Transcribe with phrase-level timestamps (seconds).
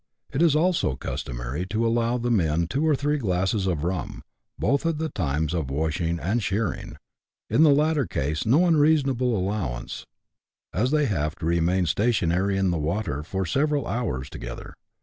[0.33, 4.23] It is also customary to allow the men two or three glasses of rum,
[4.57, 6.97] both at the times of wash ing and shearing;
[7.51, 10.07] in the latter case no unreasonable allowance,
[10.73, 14.73] as they have to remain stationary in the water for several hours together.